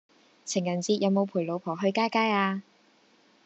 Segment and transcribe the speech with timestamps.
[0.45, 2.63] 情人節有無陪老婆去街街呀